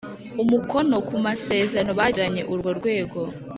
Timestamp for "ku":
1.07-1.15